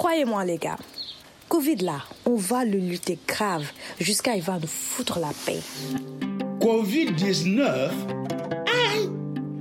[0.00, 0.78] Croyez-moi, les gars,
[1.50, 3.66] Covid là, on va le lutter grave
[4.00, 5.60] jusqu'à il va nous foutre la paix.
[6.58, 7.90] Covid-19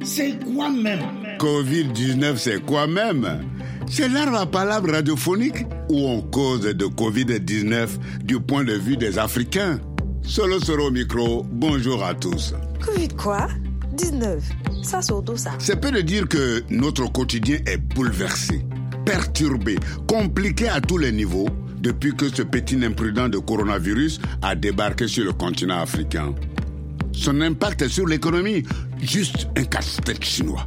[0.02, 1.02] C'est quoi même?
[1.40, 3.50] Covid-19, c'est quoi même?
[3.86, 7.90] C'est là la palabre radiophonique où on cause de Covid-19
[8.24, 9.82] du point de vue des Africains.
[10.22, 12.54] Solo Soro au micro, bonjour à tous.
[12.86, 13.50] Covid quoi?
[13.92, 14.42] 19
[14.84, 15.52] Ça, surtout ça?
[15.60, 18.64] C'est peu de dire que notre quotidien est bouleversé,
[19.10, 19.76] perturbé,
[20.08, 21.50] compliqué à tous les niveaux
[21.80, 26.36] depuis que ce petit imprudent de coronavirus a débarqué sur le continent africain.
[27.12, 28.64] Son impact sur l'économie,
[29.02, 30.64] juste un casse-tête chinois.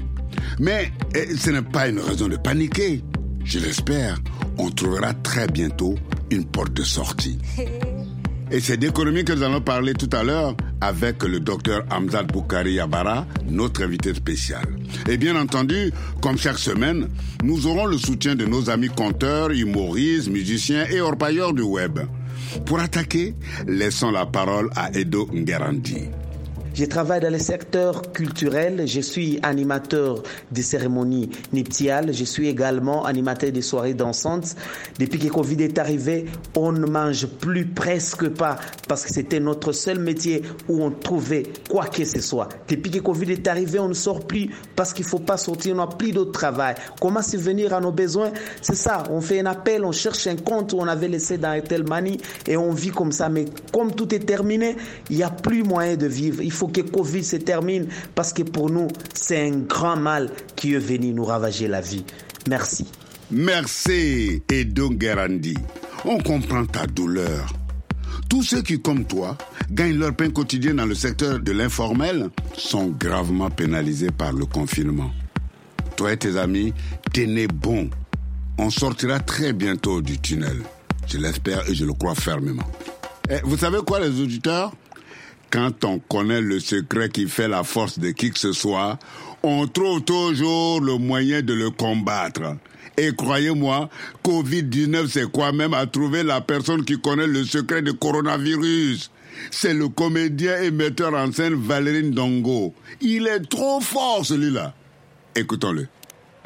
[0.59, 3.05] Mais eh, ce n'est pas une raison de paniquer.
[3.45, 4.18] Je l'espère,
[4.59, 5.95] on trouvera très bientôt
[6.30, 7.38] une porte de sortie.
[8.52, 12.74] Et c'est d'économie que nous allons parler tout à l'heure avec le docteur Hamzat Boukari
[12.74, 14.62] Yabara, notre invité spécial.
[15.09, 17.09] Et bien entendu, comme chaque semaine,
[17.43, 22.01] nous aurons le soutien de nos amis conteurs, humoristes, musiciens et orpailleurs du web.
[22.66, 23.35] Pour attaquer,
[23.66, 26.09] laissons la parole à Edo Ngerandi.
[26.74, 28.84] Je travaille dans le secteur culturel.
[28.87, 32.14] Je suis animateur des cérémonies nuptiales.
[32.14, 34.56] Je suis également animateur des soirées dansantes.
[34.98, 36.24] Depuis que Covid est arrivé,
[36.56, 41.42] on ne mange plus presque pas parce que c'était notre seul métier où on trouvait
[41.68, 42.48] quoi que ce soit.
[42.68, 45.74] Depuis que Covid est arrivé, on ne sort plus parce qu'il faut pas sortir.
[45.74, 46.76] On n'a plus de travail.
[47.01, 48.32] Comment subvenir à nos besoins?
[48.62, 49.02] C'est ça.
[49.10, 52.18] On fait un appel, on cherche un compte où on avait laissé dans telle manie
[52.46, 53.29] et on vit comme ça.
[53.29, 54.74] Mais comme tout est terminé,
[55.10, 56.40] il n'y a plus moyen de vivre.
[56.68, 61.13] Que Covid se termine parce que pour nous, c'est un grand mal qui est venu
[61.13, 62.04] nous ravager la vie.
[62.49, 62.87] Merci.
[63.30, 65.56] Merci, Edo Gerandi.
[66.04, 67.53] On comprend ta douleur.
[68.28, 69.37] Tous ceux qui, comme toi,
[69.71, 75.10] gagnent leur pain quotidien dans le secteur de l'informel sont gravement pénalisés par le confinement.
[75.97, 76.72] Toi et tes amis,
[77.12, 77.88] tenez bon.
[78.59, 80.62] On sortira très bientôt du tunnel.
[81.06, 82.69] Je l'espère et je le crois fermement.
[83.31, 84.72] Et vous savez quoi, les auditeurs?
[85.52, 88.98] Quand on connaît le secret qui fait la force de qui que ce soit,
[89.42, 92.56] on trouve toujours le moyen de le combattre.
[92.96, 93.91] Et croyez-moi,
[94.24, 99.10] Covid-19, c'est quoi même à trouver la personne qui connaît le secret du coronavirus?
[99.50, 102.74] C'est le comédien et metteur en scène Valérine Dongo.
[103.00, 104.74] Il est trop fort celui-là.
[105.34, 105.86] Écoutons-le.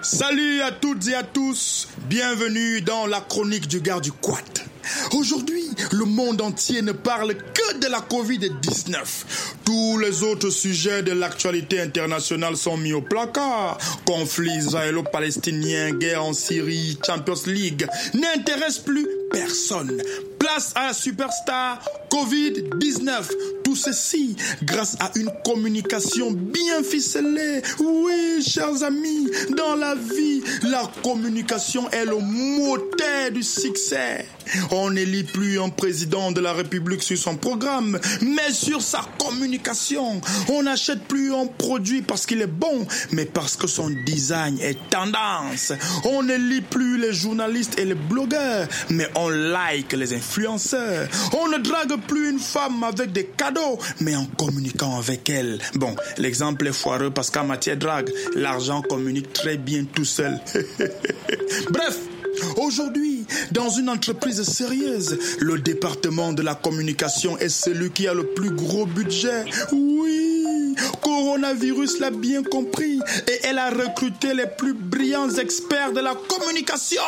[0.09, 4.39] Salut à toutes et à tous, bienvenue dans la chronique du gars du quad.
[5.13, 8.99] Aujourd'hui, le monde entier ne parle que de la Covid-19.
[9.65, 13.79] Tous les autres sujets de l'actualité internationale sont mis au placard.
[14.07, 17.85] Conflits israélo-palestiniens, guerre en Syrie, Champions League
[18.15, 20.01] n'intéressent plus personne.
[20.47, 23.11] Place à la superstar Covid-19.
[23.65, 27.63] Tout ceci grâce à une communication bien ficelée.
[27.81, 34.25] Oui, chers amis, dans la vie, la communication est le moteur du succès.
[34.71, 40.21] On n'élit plus un président de la République sur son programme, mais sur sa communication.
[40.49, 44.79] On n'achète plus un produit parce qu'il est bon, mais parce que son design est
[44.91, 45.73] tendance.
[46.05, 50.36] On ne lit plus les journalistes et les blogueurs, mais on like les influenceurs.
[50.39, 55.59] On ne drague plus une femme avec des cadeaux, mais en communiquant avec elle.
[55.75, 60.39] Bon, l'exemple est foireux parce qu'en matière drague, l'argent communique très bien tout seul.
[61.71, 61.99] Bref,
[62.57, 68.27] Aujourd'hui, dans une entreprise sérieuse, le département de la communication est celui qui a le
[68.27, 69.47] plus gros budget.
[69.73, 76.15] Oui, coronavirus l'a bien compris et elle a recruté les plus brillants experts de la
[76.15, 77.03] communication.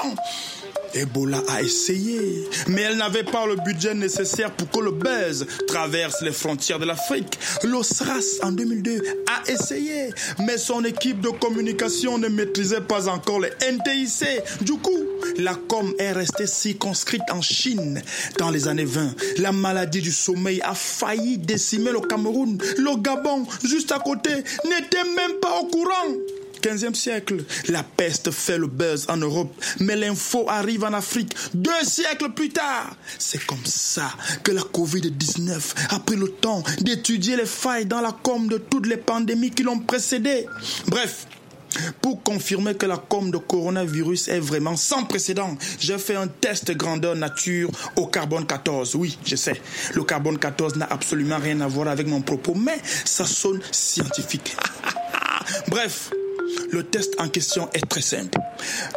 [0.95, 6.23] Ebola a essayé, mais elle n'avait pas le budget nécessaire pour que le buzz traverse
[6.23, 7.39] les frontières de l'Afrique.
[7.65, 13.51] L'OSRAS en 2002 a essayé, mais son équipe de communication ne maîtrisait pas encore les
[13.71, 14.25] NTIC.
[14.63, 15.05] Du coup,
[15.37, 18.03] la com est restée circonscrite en Chine.
[18.39, 22.59] Dans les années 20, la maladie du sommeil a failli décimer le Cameroun.
[22.79, 26.15] Le Gabon, juste à côté, n'était même pas au courant.
[26.61, 31.71] 15e siècle, la peste fait le buzz en Europe, mais l'info arrive en Afrique deux
[31.83, 32.97] siècles plus tard.
[33.19, 34.11] C'est comme ça
[34.43, 35.61] que la Covid-19
[35.91, 39.63] a pris le temps d'étudier les failles dans la com de toutes les pandémies qui
[39.63, 40.47] l'ont précédé.
[40.87, 41.27] Bref,
[42.01, 46.71] pour confirmer que la com de coronavirus est vraiment sans précédent, j'ai fait un test
[46.73, 48.95] grandeur nature au carbone 14.
[48.97, 49.61] Oui, je sais,
[49.95, 54.57] le carbone 14 n'a absolument rien à voir avec mon propos, mais ça sonne scientifique.
[55.69, 56.11] Bref,
[56.71, 58.39] Le test en question est très simple.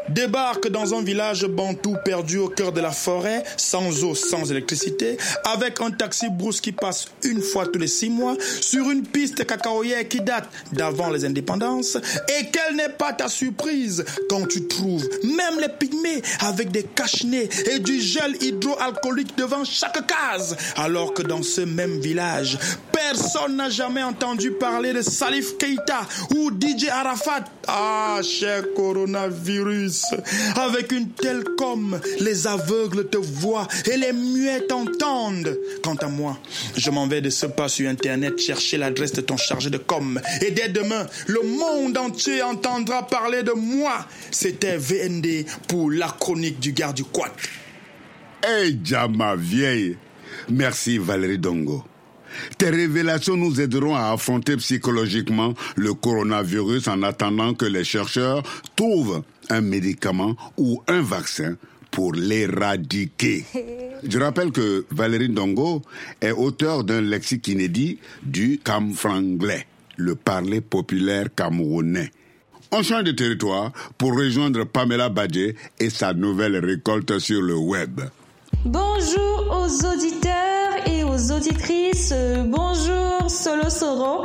[0.09, 5.17] Débarque dans un village bantou perdu au cœur de la forêt, sans eau, sans électricité,
[5.45, 9.45] avec un taxi brousse qui passe une fois tous les six mois sur une piste
[9.45, 15.07] cacaoyère qui date d'avant les indépendances et quelle n'est pas ta surprise quand tu trouves
[15.23, 21.21] même les pygmées avec des cache et du gel hydroalcoolique devant chaque case alors que
[21.21, 22.57] dans ce même village
[23.11, 26.01] Personne n'a jamais entendu parler de Salif Keita
[26.33, 27.43] ou DJ Arafat.
[27.67, 29.50] Ah, cher coronavirus,
[30.55, 35.57] avec une telle com, les aveugles te voient et les muets t'entendent.
[35.83, 36.37] Quant à moi,
[36.75, 40.19] je m'en vais de ce pas sur Internet chercher l'adresse de ton chargé de com.
[40.41, 44.05] Et dès demain, le monde entier entendra parler de moi.
[44.31, 47.31] C'était VND pour la chronique du garde du quad.
[48.43, 49.97] Hey, Jama vieille.
[50.49, 51.83] Merci Valérie Dongo.
[52.57, 58.43] Tes révélations nous aideront à affronter psychologiquement le coronavirus en attendant que les chercheurs
[58.75, 61.55] trouvent un médicament ou un vaccin
[61.91, 63.45] pour l'éradiquer.
[64.03, 65.81] Je rappelle que Valérie Dongo
[66.21, 69.67] est auteur d'un lexique inédit du camfranglais,
[69.97, 72.11] le parler populaire camerounais.
[72.71, 77.99] On change de territoire pour rejoindre Pamela Badje et sa nouvelle récolte sur le web.
[78.63, 80.60] Bonjour aux auditeurs
[81.21, 82.13] aux auditrices.
[82.47, 84.23] Bonjour Solo Soro.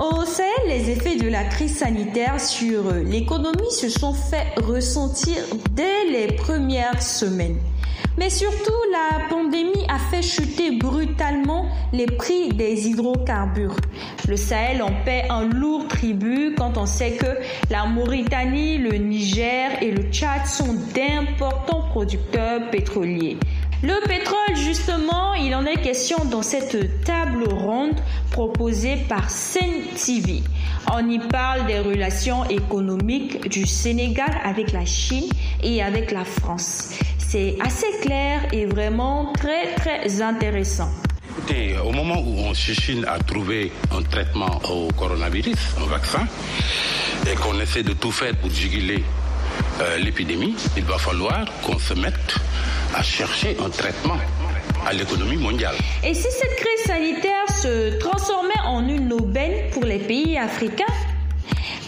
[0.00, 5.36] Au Sahel, les effets de la crise sanitaire sur l'économie se sont fait ressentir
[5.72, 7.58] dès les premières semaines.
[8.18, 13.76] Mais surtout, la pandémie a fait chuter brutalement les prix des hydrocarbures.
[14.28, 17.38] Le Sahel en paie un lourd tribut quand on sait que
[17.70, 23.38] la Mauritanie, le Niger et le Tchad sont d'importants producteurs pétroliers.
[23.82, 28.00] Le pétrole, justement, il en est question dans cette table ronde
[28.30, 30.44] proposée par Sen TV.
[30.92, 35.28] On y parle des relations économiques du Sénégal avec la Chine
[35.64, 36.90] et avec la France.
[37.18, 40.90] C'est assez clair et vraiment très très intéressant.
[41.84, 46.24] Au moment où on cherche à trouver un traitement au coronavirus, un vaccin,
[47.28, 49.02] et qu'on essaie de tout faire pour juguler
[49.80, 52.36] euh, l'épidémie, il va falloir qu'on se mette
[52.94, 54.18] à chercher un traitement
[54.86, 55.74] à l'économie mondiale.
[56.04, 60.84] Et si cette crise sanitaire se transformait en une aubaine pour les pays africains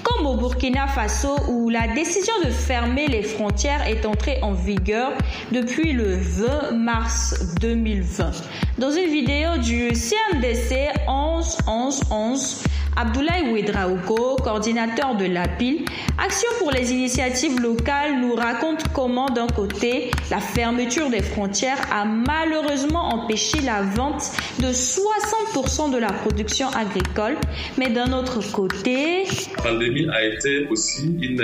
[0.03, 5.13] comme au Burkina Faso où la décision de fermer les frontières est entrée en vigueur
[5.51, 8.31] depuis le 20 mars 2020.
[8.79, 12.65] Dans une vidéo du CNDC 11 11 11,
[12.97, 15.85] Abdoulaye Ouedraogo, coordinateur de l'APIL,
[16.17, 22.05] Action pour les initiatives locales, nous raconte comment d'un côté, la fermeture des frontières a
[22.05, 24.31] malheureusement empêché la vente
[24.61, 27.37] de 60% de la production agricole,
[27.79, 29.25] mais d'un autre côté...
[29.57, 31.43] La pandémie a été aussi une,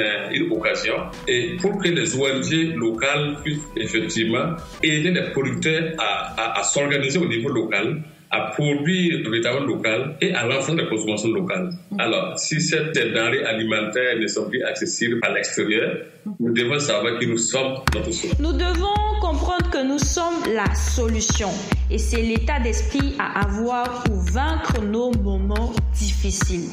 [0.52, 0.94] occasion.
[1.26, 7.48] Et pour que les ONG locales puissent effectivement aider les producteurs à s'organiser au niveau
[7.48, 11.70] local à produire véritablement local et à l'ensemble de la consommation locale.
[11.98, 15.96] Alors, si ces denrées alimentaires ne sont plus accessibles à l'extérieur,
[16.38, 18.36] nous devons savoir que nous sommes notre solution.
[18.38, 21.48] Nous devons comprendre que nous sommes la solution.
[21.90, 26.70] Et c'est l'état d'esprit à avoir pour vaincre nos moments difficiles.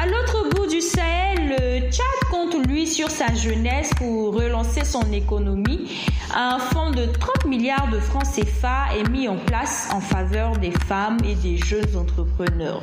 [0.00, 5.12] À l'autre bout du Sahel, le Tchad compte lui sur sa jeunesse pour relancer son
[5.12, 5.90] économie.
[6.34, 10.70] Un fonds de 30 milliards de francs CFA est mis en place en faveur des
[10.70, 12.82] femmes et des jeunes entrepreneurs.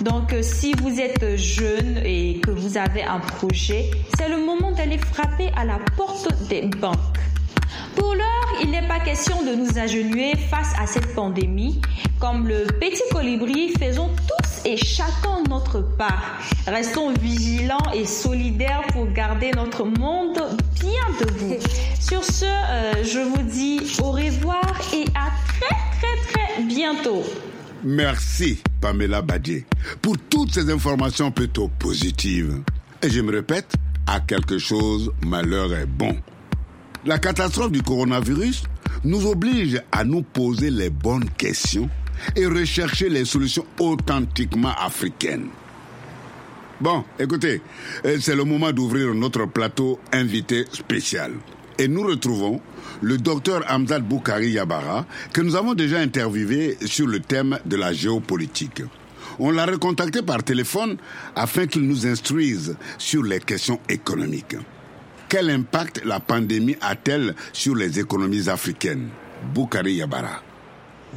[0.00, 4.98] Donc si vous êtes jeune et que vous avez un projet, c'est le moment d'aller
[4.98, 6.96] frapper à la porte des banques.
[7.96, 11.80] Pour l'heure, il n'est pas question de nous agenouiller face à cette pandémie.
[12.20, 14.35] Comme le petit colibri, faisons tous
[14.66, 16.38] et chacun notre part.
[16.66, 20.38] Restons vigilants et solidaires pour garder notre monde
[20.80, 21.56] bien debout.
[22.00, 27.22] Sur ce, euh, je vous dis au revoir et à très très très bientôt.
[27.84, 29.64] Merci, Pamela Badier,
[30.02, 32.60] pour toutes ces informations plutôt positives.
[33.02, 33.72] Et je me répète,
[34.08, 36.16] à quelque chose, malheur est bon.
[37.04, 38.64] La catastrophe du coronavirus
[39.04, 41.88] nous oblige à nous poser les bonnes questions
[42.34, 45.48] et rechercher les solutions authentiquement africaines.
[46.80, 47.62] Bon, écoutez,
[48.20, 51.32] c'est le moment d'ouvrir notre plateau invité spécial.
[51.78, 52.60] Et nous retrouvons
[53.02, 57.92] le docteur Hamzat Boukari Yabara, que nous avons déjà interviewé sur le thème de la
[57.92, 58.82] géopolitique.
[59.38, 60.96] On l'a recontacté par téléphone
[61.34, 64.56] afin qu'il nous instruise sur les questions économiques.
[65.28, 69.08] Quel impact la pandémie a-t-elle sur les économies africaines?
[69.52, 70.42] Boukari Yabara.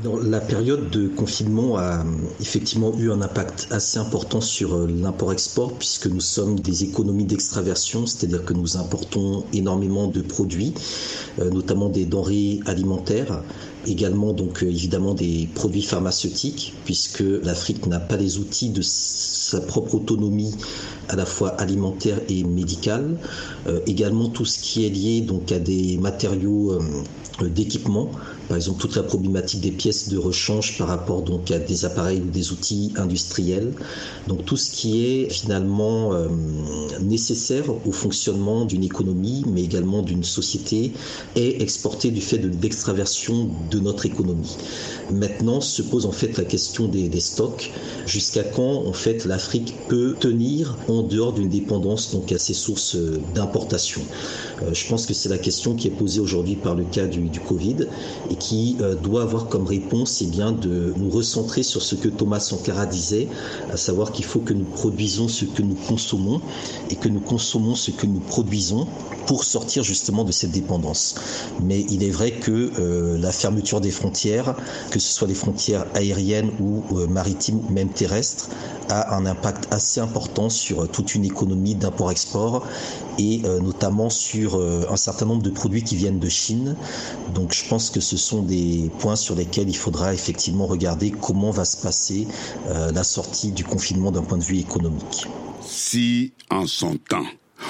[0.03, 2.05] La période de confinement a
[2.39, 8.05] effectivement eu un impact assez important sur euh, l'import-export puisque nous sommes des économies d'extraversion,
[8.05, 10.73] c'est-à-dire que nous importons énormément de produits,
[11.39, 13.43] euh, notamment des denrées alimentaires,
[13.87, 19.59] également donc euh, évidemment des produits pharmaceutiques puisque l'Afrique n'a pas les outils de sa
[19.59, 20.55] propre autonomie
[21.09, 23.17] à la fois alimentaire et médicale.
[23.87, 26.79] également tout ce qui est lié donc à des matériaux
[27.41, 28.11] d'équipement
[28.49, 32.19] par exemple toute la problématique des pièces de rechange par rapport donc à des appareils
[32.19, 33.73] ou des outils industriels.
[34.27, 36.27] Donc tout ce qui est finalement euh,
[36.99, 40.93] nécessaire au fonctionnement d'une économie, mais également d'une société,
[41.35, 44.57] est exporté du fait de l'extraversion de notre économie.
[45.11, 47.71] Maintenant se pose en fait la question des, stocks.
[48.05, 52.95] Jusqu'à quand en fait l'Afrique peut tenir en dehors d'une dépendance donc à ses sources
[52.95, 54.01] euh, d'importation?
[54.63, 57.29] Euh, je pense que c'est la question qui est posée aujourd'hui par le cas du,
[57.39, 57.87] Covid
[58.39, 62.85] qui euh, doit avoir comme réponse bien de nous recentrer sur ce que Thomas Sankara
[62.85, 63.27] disait,
[63.69, 66.41] à savoir qu'il faut que nous produisons ce que nous consommons
[66.89, 68.87] et que nous consommons ce que nous produisons
[69.29, 71.15] pour sortir justement de cette dépendance.
[71.61, 74.55] Mais il est vrai que euh, la fermeture des frontières,
[74.91, 78.49] que ce soit les frontières aériennes ou euh, maritimes, même terrestres,
[78.89, 82.65] a un impact assez important sur toute une économie d'import-export
[83.19, 86.75] et notamment sur un certain nombre de produits qui viennent de Chine.
[87.35, 91.51] Donc je pense que ce sont des points sur lesquels il faudra effectivement regarder comment
[91.51, 92.27] va se passer
[92.67, 95.27] euh, la sortie du confinement d'un point de vue économique.
[95.61, 97.25] Si, en son temps,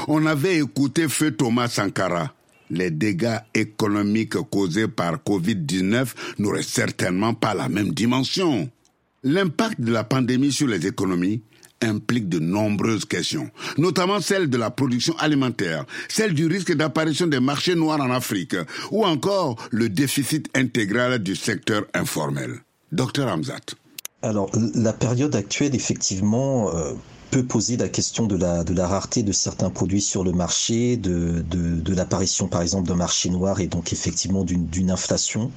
[0.08, 2.34] on avait écouté Feu Thomas Sankara,
[2.70, 8.70] les dégâts économiques causés par Covid-19 n'auraient certainement pas la même dimension.
[9.24, 11.42] L'impact de la pandémie sur les économies
[11.82, 17.40] implique de nombreuses questions, notamment celle de la production alimentaire, celle du risque d'apparition des
[17.40, 18.56] marchés noirs en Afrique,
[18.92, 22.60] ou encore le déficit intégral du secteur informel.
[22.92, 23.76] Docteur Hamzat.
[24.22, 26.94] Alors, la période actuelle, effectivement, euh,
[27.32, 30.98] peut poser la question de la, de la rareté de certains produits sur le marché,
[30.98, 35.52] de, de, de l'apparition, par exemple, d'un marché noir et donc effectivement d'une inflation.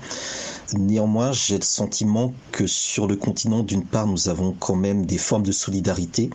[0.74, 5.18] Néanmoins, j'ai le sentiment que sur le continent, d'une part, nous avons quand même des
[5.18, 6.30] formes de solidarité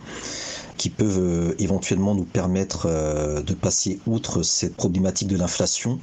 [0.76, 5.98] qui peuvent euh, éventuellement nous permettre euh, de passer outre cette problématique de l'inflation.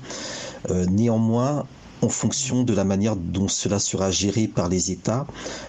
[0.69, 1.65] Euh, néanmoins,
[2.01, 5.25] en fonction de la manière dont cela sera géré par les États,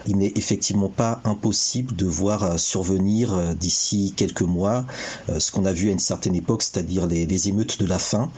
[0.07, 4.85] il n'est effectivement pas impossible de voir euh, survenir euh, d'ici quelques mois
[5.29, 8.31] euh, ce qu'on a vu à une certaine époque, c'est-à-dire les, émeutes de la faim,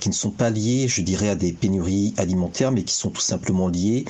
[0.00, 3.20] qui ne sont pas liées, je dirais, à des pénuries alimentaires, mais qui sont tout
[3.20, 4.04] simplement liées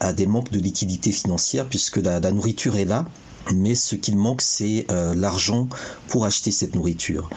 [0.00, 3.04] à des manques de liquidité financière, puisque la nourriture est là,
[3.52, 5.68] mais ce qu'il manque, c'est euh, l'argent
[6.08, 7.28] pour acheter cette nourriture.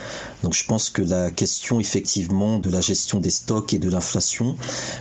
[0.44, 4.56] Donc je pense que la question effectivement de la gestion des stocks et de l'inflation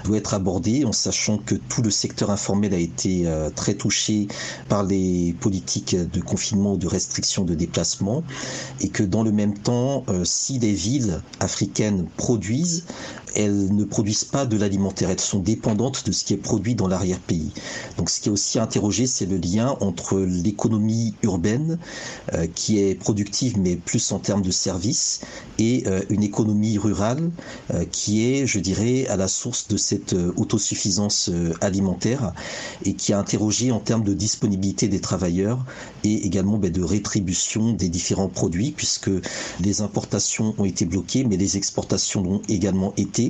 [0.05, 4.29] doit être abordée en sachant que tout le secteur informel a été euh, très touché
[4.69, 8.25] par les politiques de confinement ou de restriction de déplacement
[8.81, 12.85] et que dans le même temps, euh, si les villes africaines produisent,
[13.37, 16.89] elles ne produisent pas de l'alimentaire, elles sont dépendantes de ce qui est produit dans
[16.89, 17.53] l'arrière-pays.
[17.99, 21.79] Donc ce qui est aussi interrogé, c'est le lien entre l'économie urbaine,
[22.35, 25.21] euh, qui est productive mais plus en termes de services,
[25.59, 27.31] et euh, une économie rurale
[27.73, 32.33] euh, qui est, je dirais, à la source de cette autosuffisance alimentaire
[32.85, 35.65] et qui a interrogé en termes de disponibilité des travailleurs
[36.05, 39.11] et également ben, de rétribution des différents produits, puisque
[39.61, 43.26] les importations ont été bloquées, mais les exportations ont également été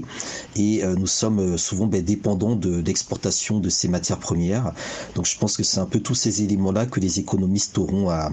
[0.57, 4.73] et euh, nous sommes euh, souvent ben, dépendants de l'exportation de ces matières premières.
[5.15, 8.31] Donc je pense que c'est un peu tous ces éléments-là que les économistes auront à,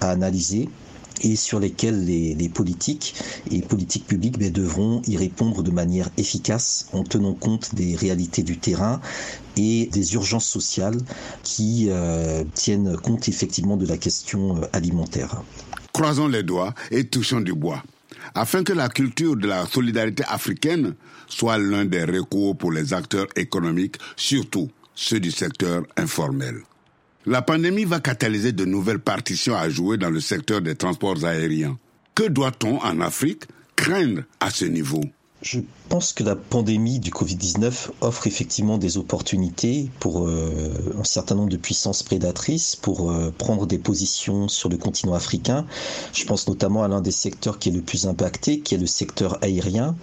[0.00, 0.68] analyser
[1.22, 3.14] et sur lesquels les, politiques
[3.50, 8.42] et politiques publiques ben, devront y répondre de manière efficace en tenant compte des réalités
[8.42, 9.00] du terrain
[9.56, 10.96] et des urgences sociales
[11.42, 15.42] qui euh, tiennent compte effectivement de la question alimentaire.
[15.92, 17.82] Croisons les doigts et touchons du bois
[18.34, 20.94] afin que la culture de la solidarité africaine
[21.28, 26.62] soit l'un des recours pour les acteurs économiques, surtout ceux du secteur informel.
[27.26, 31.78] La pandémie va catalyser de nouvelles partitions à jouer dans le secteur des transports aériens.
[32.14, 33.44] Que doit-on en Afrique
[33.76, 35.02] craindre à ce niveau?
[35.90, 41.48] Pense que la pandémie du Covid-19 offre effectivement des opportunités pour euh, un certain nombre
[41.48, 45.66] de puissances prédatrices pour euh, prendre des positions sur le continent africain.
[46.12, 48.86] Je pense notamment à l'un des secteurs qui est le plus impacté, qui est le
[48.86, 49.96] secteur aérien.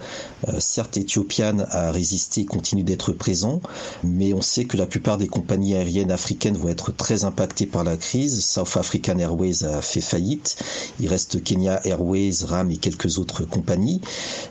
[0.48, 3.62] Euh, certes, Ethiopian a résisté et continue d'être présent,
[4.04, 7.82] mais on sait que la plupart des compagnies aériennes africaines vont être très impactées par
[7.82, 8.44] la crise.
[8.44, 10.62] South African Airways a fait faillite.
[11.00, 14.02] Il reste Kenya Airways, RAM et quelques autres compagnies.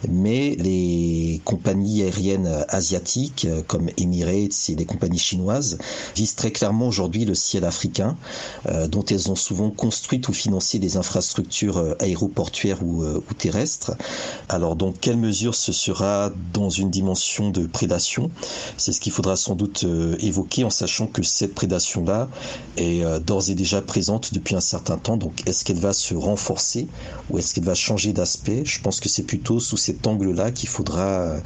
[0.09, 5.77] Mais les compagnies aériennes asiatiques comme Emirates et les compagnies chinoises
[6.15, 8.17] visent très clairement aujourd'hui le ciel africain,
[8.89, 13.93] dont elles ont souvent construit ou financé des infrastructures aéroportuaires ou terrestres.
[14.49, 18.29] Alors, dans quelle mesure ce sera dans une dimension de prédation?
[18.77, 19.85] C'est ce qu'il faudra sans doute
[20.19, 22.29] évoquer en sachant que cette prédation-là
[22.77, 25.17] est d'ores et déjà présente depuis un certain temps.
[25.17, 26.87] Donc, est-ce qu'elle va se renforcer
[27.29, 28.63] ou est-ce qu'elle va changer d'aspect?
[28.65, 31.39] Je pense que c'est plutôt sous cet angle-là qu'il faudra euh,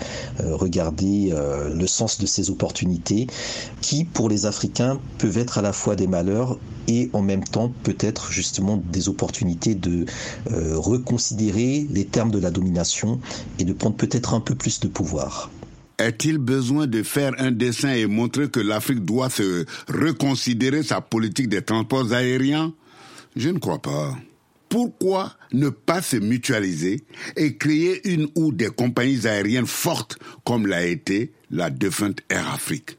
[0.55, 3.27] regarder euh, le sens de ces opportunités
[3.81, 7.71] qui, pour les Africains, peuvent être à la fois des malheurs et en même temps
[7.83, 10.05] peut-être justement des opportunités de
[10.51, 13.19] euh, reconsidérer les termes de la domination
[13.59, 15.49] et de prendre peut-être un peu plus de pouvoir.
[15.99, 21.49] Est-il besoin de faire un dessin et montrer que l'Afrique doit se reconsidérer sa politique
[21.49, 22.73] des transports aériens?
[23.35, 24.15] Je ne crois pas.
[24.71, 27.03] Pourquoi ne pas se mutualiser
[27.35, 32.97] et créer une ou des compagnies aériennes fortes comme l'a été la défunte Air Afrique?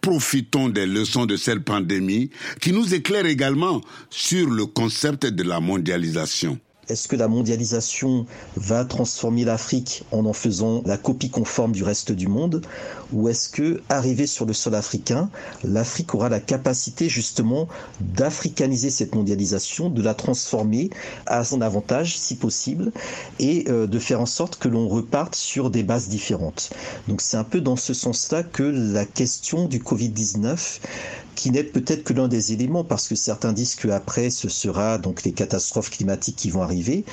[0.00, 2.30] Profitons des leçons de cette pandémie
[2.62, 6.58] qui nous éclairent également sur le concept de la mondialisation.
[6.90, 12.10] Est-ce que la mondialisation va transformer l'Afrique en en faisant la copie conforme du reste
[12.12, 12.62] du monde
[13.12, 15.30] ou est-ce que arrivé sur le sol africain,
[15.64, 17.68] l'Afrique aura la capacité justement
[18.00, 20.90] d'africaniser cette mondialisation, de la transformer
[21.26, 22.92] à son avantage si possible
[23.38, 26.70] et euh, de faire en sorte que l'on reparte sur des bases différentes?
[27.08, 30.80] Donc c'est un peu dans ce sens-là que la question du Covid-19
[31.40, 35.22] qui n'est peut-être que l'un des éléments, parce que certains disent qu'après, ce sera donc
[35.22, 37.06] les catastrophes climatiques qui vont arriver,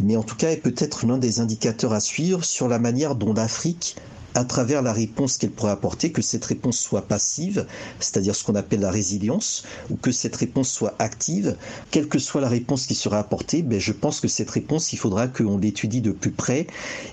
[0.00, 3.32] mais en tout cas est peut-être l'un des indicateurs à suivre sur la manière dont
[3.32, 3.96] l'Afrique
[4.34, 7.66] à travers la réponse qu'elle pourrait apporter, que cette réponse soit passive,
[7.98, 11.56] c'est-à-dire ce qu'on appelle la résilience, ou que cette réponse soit active,
[11.90, 14.96] quelle que soit la réponse qui sera apportée, ben je pense que cette réponse, il
[14.96, 16.66] faudra qu'on l'étudie de plus près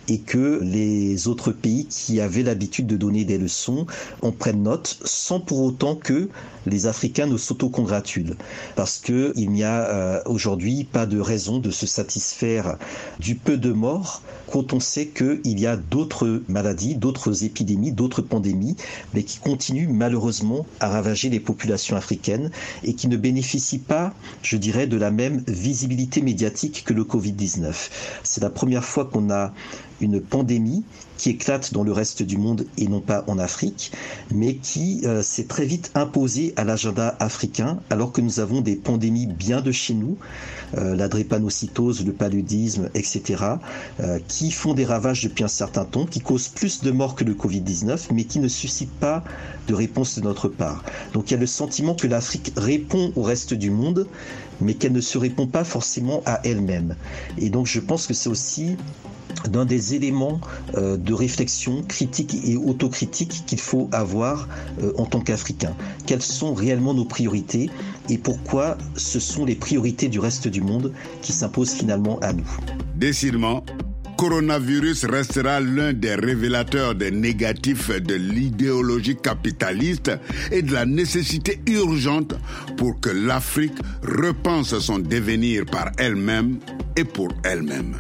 [0.07, 3.85] et que les autres pays qui avaient l'habitude de donner des leçons
[4.21, 6.29] en prennent note, sans pour autant que
[6.65, 8.35] les Africains ne s'autocongratulent,
[8.75, 12.77] parce que il n'y a euh, aujourd'hui pas de raison de se satisfaire
[13.19, 14.21] du peu de morts
[14.51, 18.75] quand on sait qu'il y a d'autres maladies, d'autres épidémies, d'autres pandémies,
[19.13, 22.51] mais qui continuent malheureusement à ravager les populations africaines
[22.83, 27.73] et qui ne bénéficient pas, je dirais, de la même visibilité médiatique que le Covid-19.
[28.23, 29.53] C'est la première fois qu'on a
[30.01, 30.83] une pandémie
[31.17, 33.91] qui éclate dans le reste du monde et non pas en Afrique,
[34.33, 38.75] mais qui euh, s'est très vite imposée à l'agenda africain, alors que nous avons des
[38.75, 40.17] pandémies bien de chez nous,
[40.77, 43.43] euh, la drépanocytose, le paludisme, etc.,
[43.99, 47.33] euh, qui font des ravages depuis un certain temps, qui causent plus de que le
[47.33, 49.23] Covid-19, mais qui ne suscitent pas
[49.67, 50.83] de réponse de notre part.
[51.13, 54.07] Donc il y a le sentiment que l'Afrique répond au reste du monde,
[54.61, 56.95] mais qu'elle ne se répond pas forcément à elle-même.
[57.37, 58.77] Et donc je pense que c'est aussi
[59.49, 60.41] d'un des éléments
[60.75, 64.47] euh, de réflexion critique et autocritique qu'il faut avoir
[64.81, 65.75] euh, en tant qu'Africain.
[66.07, 67.69] Quelles sont réellement nos priorités
[68.09, 72.49] et pourquoi ce sont les priorités du reste du monde qui s'imposent finalement à nous?
[72.95, 73.63] Décidément,
[74.17, 80.11] coronavirus restera l'un des révélateurs des négatifs de l'idéologie capitaliste
[80.51, 82.33] et de la nécessité urgente
[82.77, 86.57] pour que l'Afrique repense son devenir par elle-même
[86.95, 87.95] et pour elle-même.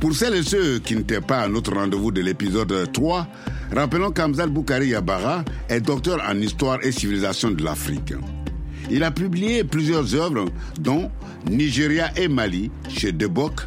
[0.00, 3.26] Pour celles et ceux qui n'étaient pas à notre rendez-vous de l'épisode 3,
[3.74, 8.14] rappelons qu'Amzal Boukari Yabara est docteur en histoire et civilisation de l'Afrique.
[8.90, 10.46] Il a publié plusieurs œuvres,
[10.78, 11.10] dont
[11.50, 13.60] Nigeria et Mali chez Debok,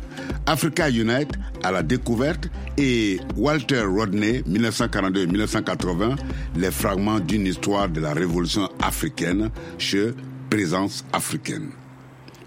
[0.46, 1.32] Africa Unite
[1.64, 6.16] à la découverte et Walter Rodney 1942-1980,
[6.56, 10.12] les fragments d'une histoire de la révolution africaine chez
[10.50, 11.70] Présence africaine.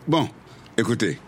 [0.08, 0.28] Bon,
[0.78, 1.18] écoutez,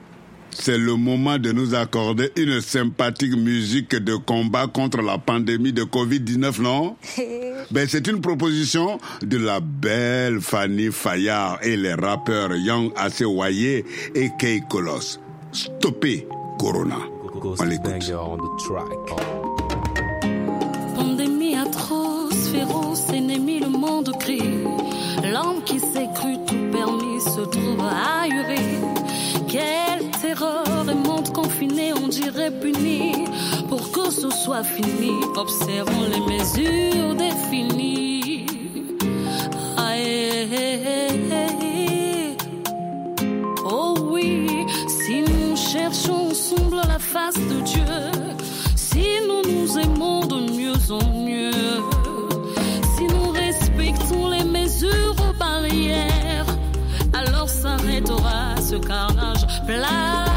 [0.54, 5.82] c'est le moment de nous accorder une sympathique musique de combat contre la pandémie de
[5.84, 6.96] Covid-19, non?
[7.70, 13.84] Ben c'est une proposition de la belle Fanny Fayard et les rappeurs Young Asewaye
[14.14, 15.18] et Kay Kolos.
[15.52, 16.26] Stoppez
[16.58, 16.98] Corona.
[17.58, 18.12] On l'écoute.
[33.68, 38.46] Pour que ce soit fini, observons les mesures définies.
[43.64, 44.46] Oh oui,
[44.88, 47.84] si nous cherchons ensemble la face de Dieu,
[48.76, 51.52] si nous nous aimons de mieux en mieux,
[52.96, 56.46] si nous respectons les mesures barrières,
[57.12, 60.31] alors s'arrêtera ce carnage planétaire.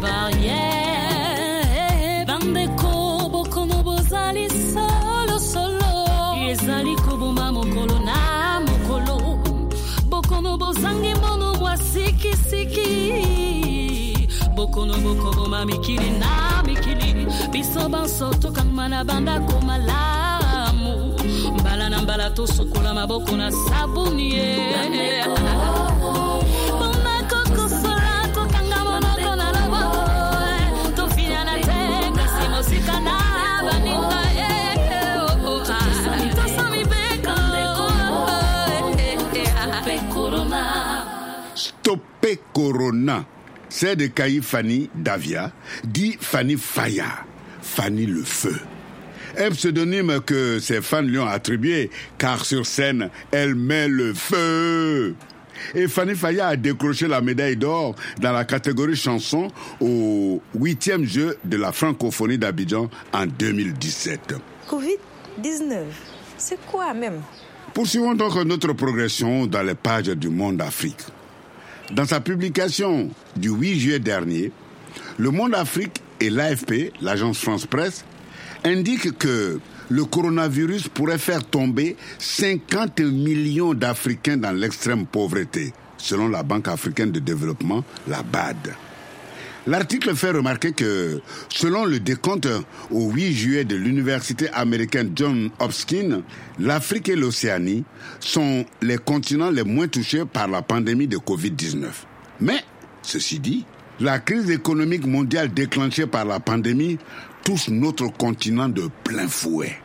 [0.00, 1.06] Barrière.
[2.26, 6.06] Bandeko, boko no bozali solo solo.
[6.48, 9.38] Ezali koboma mokolo na mokolo.
[10.08, 12.88] Boko no bozangi mono mwa siki siki.
[14.56, 17.26] Boko no boko boma mikili na mikili.
[17.52, 21.14] Biso banso tokangama na bandako malamu.
[21.60, 24.74] Mbala na mbala tosokola maboko na sabuni ye.
[42.60, 43.24] Corona.
[43.70, 45.52] C'est de Kaï Fanny Davia,
[45.84, 47.24] dit Fanny Faya,
[47.62, 48.56] Fanny le Feu.
[49.38, 55.14] Un pseudonyme que ses fans lui ont attribué, car sur scène, elle met le feu.
[55.74, 59.48] Et Fanny Faya a décroché la médaille d'or dans la catégorie chanson
[59.80, 64.34] au huitième jeu de la francophonie d'Abidjan en 2017.
[64.68, 65.84] Covid-19,
[66.36, 67.22] c'est quoi même?
[67.72, 71.06] Poursuivons donc notre progression dans les pages du Monde Afrique.
[71.92, 74.52] Dans sa publication du 8 juillet dernier,
[75.18, 78.04] Le Monde Afrique et l'AFP, l'agence France Presse,
[78.64, 86.44] indiquent que le coronavirus pourrait faire tomber 50 millions d'Africains dans l'extrême pauvreté, selon la
[86.44, 88.74] Banque africaine de développement, la BAD.
[89.66, 91.20] L'article fait remarquer que,
[91.50, 92.48] selon le décompte
[92.90, 96.22] au 8 juillet de l'université américaine John Hopkins,
[96.58, 97.84] l'Afrique et l'Océanie
[98.20, 101.86] sont les continents les moins touchés par la pandémie de Covid-19.
[102.40, 102.64] Mais,
[103.02, 103.66] ceci dit,
[104.00, 106.98] la crise économique mondiale déclenchée par la pandémie
[107.44, 109.76] touche notre continent de plein fouet.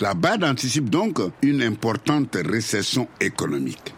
[0.00, 3.94] La BAD anticipe donc une importante récession économique.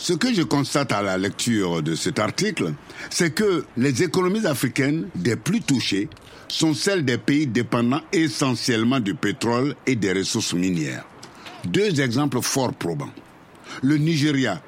[0.00, 2.72] Ce que je constate à la lecture de cet article,
[3.10, 6.08] c'est que les économies africaines des plus touchées
[6.46, 11.04] sont celles des pays dépendant essentiellement du pétrole et des ressources minières.
[11.64, 13.10] Deux exemples fort probants.
[13.82, 14.62] Le Nigeria,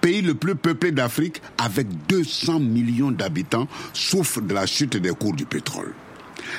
[0.00, 5.34] pays le plus peuplé d'Afrique avec 200 millions d'habitants, souffre de la chute des cours
[5.34, 5.94] du pétrole.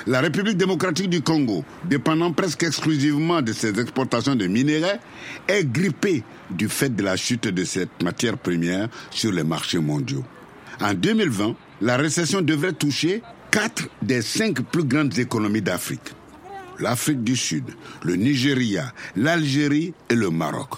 [0.05, 4.99] La République démocratique du Congo, dépendant presque exclusivement de ses exportations de minerais,
[5.47, 10.23] est grippée du fait de la chute de cette matière première sur les marchés mondiaux.
[10.81, 13.21] En 2020, la récession devrait toucher
[13.51, 16.13] quatre des cinq plus grandes économies d'Afrique.
[16.79, 17.65] L'Afrique du Sud,
[18.03, 20.69] le Nigeria, l'Algérie et le Maroc.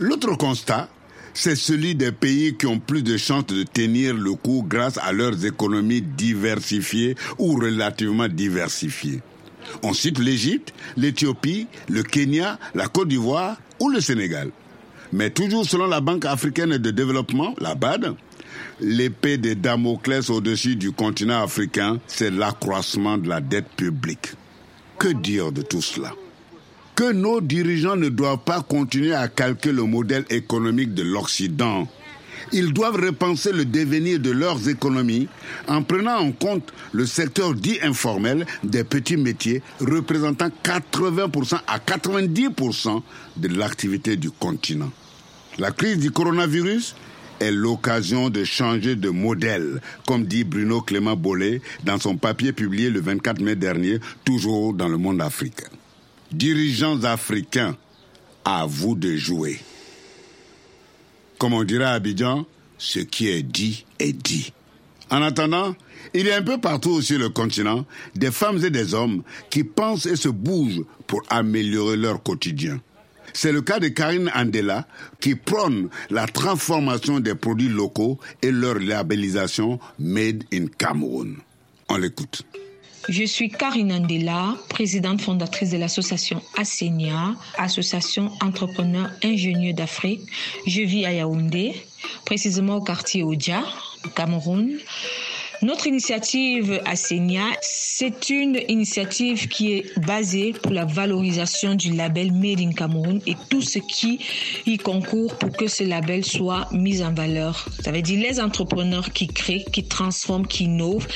[0.00, 0.88] L'autre constat,
[1.34, 5.12] c'est celui des pays qui ont plus de chances de tenir le coup grâce à
[5.12, 9.20] leurs économies diversifiées ou relativement diversifiées.
[9.82, 14.50] On cite l'Égypte, l'Éthiopie, le Kenya, la Côte d'Ivoire ou le Sénégal.
[15.12, 18.14] Mais toujours selon la Banque africaine de développement, la BAD,
[18.80, 24.32] l'épée de Damoclès au-dessus du continent africain, c'est l'accroissement de la dette publique.
[24.98, 26.12] Que dire de tout cela?
[27.00, 31.88] Que nos dirigeants ne doivent pas continuer à calquer le modèle économique de l'Occident.
[32.52, 35.26] Ils doivent repenser le devenir de leurs économies
[35.66, 43.00] en prenant en compte le secteur dit informel des petits métiers représentant 80% à 90%
[43.38, 44.90] de l'activité du continent.
[45.56, 46.96] La crise du coronavirus
[47.40, 52.90] est l'occasion de changer de modèle, comme dit Bruno Clément Bollet dans son papier publié
[52.90, 55.70] le 24 mai dernier, toujours dans le monde africain.
[56.32, 57.76] Dirigeants africains,
[58.44, 59.60] à vous de jouer.
[61.38, 62.46] Comme on dirait à Abidjan,
[62.78, 64.52] ce qui est dit est dit.
[65.10, 65.74] En attendant,
[66.14, 69.64] il y a un peu partout sur le continent des femmes et des hommes qui
[69.64, 72.80] pensent et se bougent pour améliorer leur quotidien.
[73.32, 74.86] C'est le cas de Karine Andela
[75.20, 81.34] qui prône la transformation des produits locaux et leur labellisation Made in Cameroon.
[81.88, 82.44] On l'écoute.
[83.10, 90.20] Je suis Karine Andela, présidente fondatrice de l'association ASENIA, Association Entrepreneurs Ingénieurs d'Afrique.
[90.64, 91.74] Je vis à Yaoundé,
[92.24, 93.64] précisément au quartier Odia,
[94.06, 94.78] au Cameroun.
[95.62, 102.60] Notre initiative ASENIA, c'est une initiative qui est basée pour la valorisation du label Made
[102.60, 104.20] in Cameroun et tout ce qui
[104.66, 107.68] y concourt pour que ce label soit mis en valeur.
[107.82, 111.08] Ça veut dire les entrepreneurs qui créent, qui transforment, qui innovent,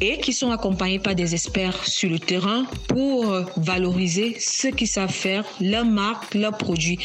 [0.00, 5.12] et qui sont accompagnés par des experts sur le terrain pour valoriser ce qu'ils savent
[5.12, 6.98] faire, leur marque, leurs produits.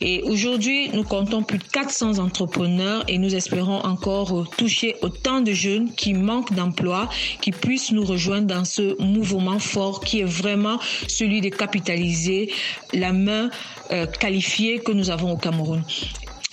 [0.00, 5.52] Et aujourd'hui, nous comptons plus de 400 entrepreneurs et nous espérons encore toucher autant de
[5.52, 7.08] jeunes qui manquent d'emploi,
[7.40, 12.50] qui puissent nous rejoindre dans ce mouvement fort qui est vraiment celui de capitaliser
[12.92, 13.50] la main
[13.90, 15.82] euh, qualifiée que nous avons au Cameroun.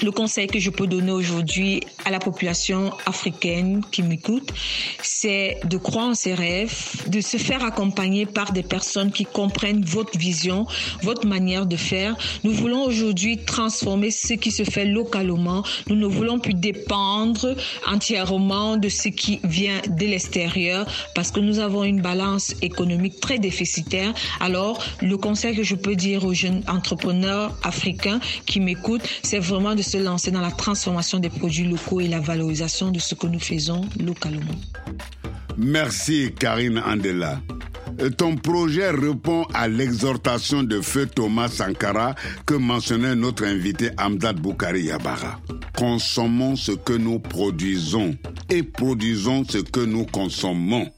[0.04, 4.52] Le conseil que je peux donner aujourd'hui à la population africaine qui m'écoute,
[5.02, 9.86] c'est de croire en ses rêves, de se faire accompagner par des personnes qui comprennent
[9.86, 10.68] votre vision,
[11.02, 12.18] votre manière de faire.
[12.44, 15.64] Nous voulons aujourd'hui transformer ce qui se fait localement.
[15.88, 17.56] Nous ne voulons plus dépendre
[17.88, 23.40] entièrement de ce qui vient de l'extérieur parce que nous avons une balance économique très
[23.40, 24.14] déficitaire.
[24.42, 29.74] Alors, le conseil que je peux dire aux jeunes entrepreneurs africains qui m'écoutent, c'est vraiment
[29.74, 33.28] de se lancer dans la transformation des produits locaux et la valorisation de ce que
[33.28, 34.56] nous faisons localement.
[35.58, 37.40] Merci Karine Andela.
[38.18, 42.14] Ton projet répond à l'exhortation de feu Thomas Sankara
[42.46, 45.40] que mentionnait notre invité Amdad Boukari Yabara.
[45.78, 48.16] Consommons ce que nous produisons
[48.50, 50.90] et produisons ce que nous consommons.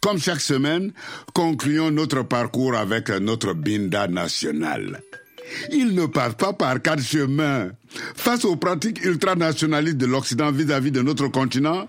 [0.00, 0.92] Comme chaque semaine,
[1.34, 5.02] concluons notre parcours avec notre Binda national.
[5.72, 7.70] Il ne passe pas par quatre chemins.
[8.14, 11.88] Face aux pratiques ultranationalistes de l'Occident vis-à-vis de notre continent,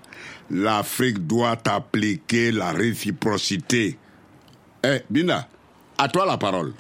[0.49, 3.97] l'Afrique doit appliquer la réciprocité.
[4.83, 5.47] Eh, Bina,
[5.97, 6.73] à toi la parole.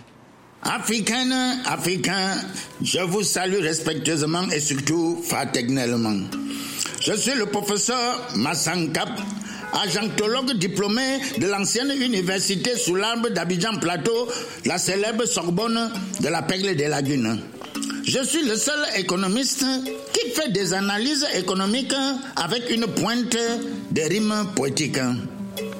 [0.61, 1.33] Africaine,
[1.65, 2.37] Africains,
[2.81, 6.27] je vous salue respectueusement et surtout fraternellement.
[7.01, 9.09] Je suis le professeur Massankap,
[9.73, 14.27] agentologue diplômé de l'ancienne université sous l'arbre d'Abidjan Plateau,
[14.65, 17.39] la célèbre Sorbonne de la Pègle des Lagunes.
[18.03, 19.65] Je suis le seul économiste
[20.13, 21.93] qui fait des analyses économiques
[22.35, 23.37] avec une pointe
[23.91, 24.99] de rimes poétiques.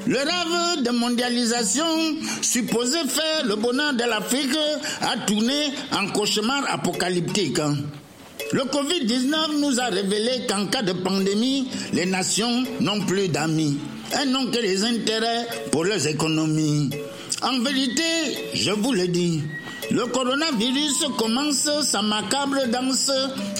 [0.05, 1.85] Le rêve de mondialisation
[2.41, 4.57] supposé faire le bonheur de l'Afrique
[5.01, 7.59] a tourné en cauchemar apocalyptique.
[8.51, 13.77] Le Covid-19 nous a révélé qu'en cas de pandémie, les nations n'ont plus d'amis.
[14.11, 16.89] Elles n'ont que les intérêts pour leurs économies.
[17.43, 18.03] En vérité,
[18.55, 19.43] je vous le dis,
[19.91, 23.11] le coronavirus commence sa macabre danse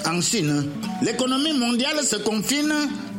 [0.06, 0.66] en Chine.
[1.04, 2.74] L'économie mondiale se confine.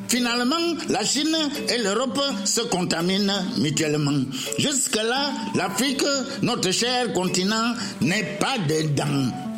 [0.09, 0.56] Finalement,
[0.88, 1.37] la Chine
[1.68, 4.24] et l'Europe se contaminent mutuellement.
[4.59, 6.02] Jusque-là, l'Afrique,
[6.42, 9.49] notre cher continent, n'est pas dedans.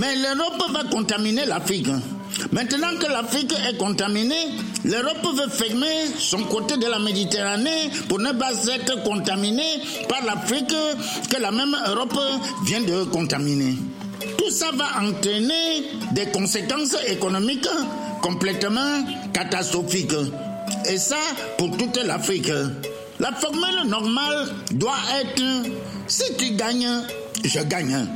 [0.00, 1.88] Mais l'Europe va contaminer l'Afrique.
[2.52, 4.46] Maintenant que l'Afrique est contaminée,
[4.84, 10.74] l'Europe veut fermer son côté de la Méditerranée pour ne pas être contaminée par l'Afrique
[11.28, 12.18] que la même Europe
[12.64, 13.74] vient de contaminer.
[14.38, 17.68] Tout ça va entraîner des conséquences économiques
[18.22, 20.14] complètement catastrophiques.
[20.88, 21.18] Et ça
[21.58, 22.50] pour toute l'Afrique.
[23.18, 25.42] La formule normale doit être
[26.06, 27.02] si tu gagnes,
[27.44, 28.08] je gagne.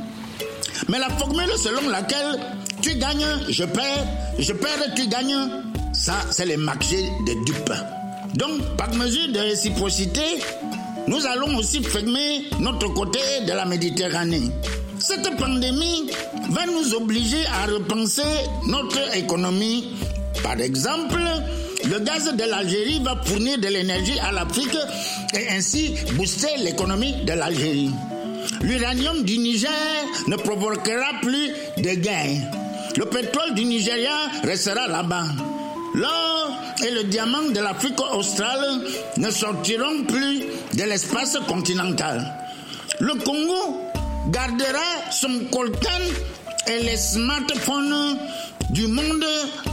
[0.89, 2.39] Mais la formule selon laquelle
[2.81, 4.05] tu gagnes, je perds,
[4.39, 5.37] je perds, tu gagnes,
[5.93, 7.73] ça c'est le marché des dupes.
[8.35, 10.21] Donc par mesure de réciprocité,
[11.07, 14.51] nous allons aussi fermer notre côté de la Méditerranée.
[14.99, 16.09] Cette pandémie
[16.49, 18.23] va nous obliger à repenser
[18.67, 19.93] notre économie.
[20.41, 21.19] Par exemple,
[21.89, 24.77] le gaz de l'Algérie va fournir de l'énergie à l'Afrique
[25.33, 27.91] et ainsi booster l'économie de l'Algérie.
[28.61, 29.69] L'uranium du Niger
[30.27, 32.41] ne provoquera plus de gains.
[32.97, 35.25] Le pétrole du Nigeria restera là-bas.
[35.93, 36.51] L'or
[36.85, 38.81] et le diamant de l'Afrique australe
[39.17, 42.33] ne sortiront plus de l'espace continental.
[42.99, 43.81] Le Congo
[44.29, 45.89] gardera son coltan
[46.67, 48.17] et les smartphones
[48.71, 49.25] du monde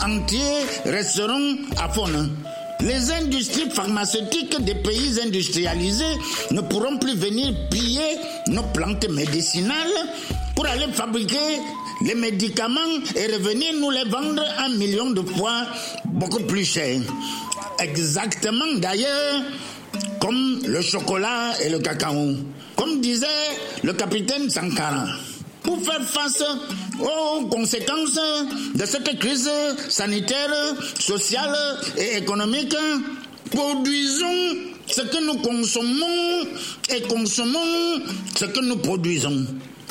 [0.05, 0.41] entier
[0.85, 2.29] resteront à fond.
[2.85, 6.19] Les industries pharmaceutiques des pays industrialisés
[6.51, 8.17] ne pourront plus venir piller
[8.49, 9.77] nos plantes médicinales
[10.57, 11.61] pour aller fabriquer
[12.05, 12.81] les médicaments
[13.15, 15.63] et revenir nous les vendre un million de fois
[16.07, 17.01] beaucoup plus cher.
[17.79, 19.43] Exactement d'ailleurs
[20.21, 22.35] comme le chocolat et le cacao.
[22.77, 23.27] Comme disait
[23.85, 25.07] le capitaine Sankara.
[25.63, 26.43] Pour faire face
[27.01, 28.19] aux conséquences
[28.75, 29.51] de cette crise
[29.89, 30.51] sanitaire,
[30.99, 31.57] sociale
[31.97, 32.75] et économique,
[33.51, 36.47] produisons ce que nous consommons
[36.95, 38.03] et consommons
[38.37, 39.47] ce que nous produisons.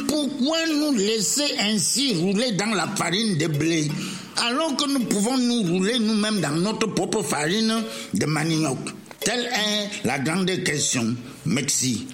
[0.07, 3.89] Pourquoi nous laisser ainsi rouler dans la farine de blé
[4.37, 8.79] alors que nous pouvons nous rouler nous-mêmes dans notre propre farine de manioc?
[9.19, 11.15] Telle est la grande question.
[11.45, 12.07] Merci.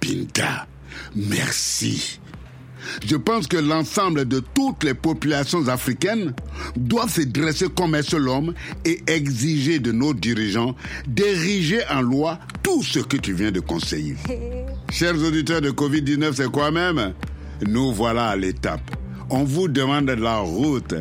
[0.00, 0.66] Pinta,
[1.16, 2.20] merci.
[3.06, 6.32] Je pense que l'ensemble de toutes les populations africaines
[6.76, 10.74] doivent se dresser comme un seul homme et exiger de nos dirigeants
[11.06, 14.16] d'ériger en loi tout ce que tu viens de conseiller.
[14.90, 17.14] Chers auditeurs de Covid-19, c'est quoi même?
[17.66, 18.90] Nous voilà à l'étape.
[19.30, 20.94] On vous demande la route.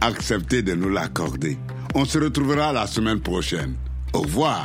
[0.00, 1.58] Acceptez de nous l'accorder.
[1.94, 3.74] On se retrouvera la semaine prochaine.
[4.12, 4.64] Au revoir.